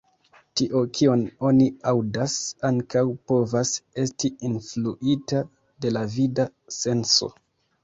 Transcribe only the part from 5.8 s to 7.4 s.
de la vida senso.